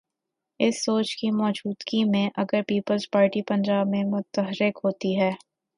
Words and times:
اس 0.59 0.83
سوچ 0.85 1.15
کی 1.15 1.31
موجودگی 1.31 2.03
میں، 2.03 2.29
اگر 2.35 2.61
پیپلز 2.67 3.09
پارٹی 3.11 3.41
پنجاب 3.41 3.87
میں 3.87 4.03
متحرک 4.03 4.79
ہوتی 4.83 5.19
ہے۔ 5.19 5.31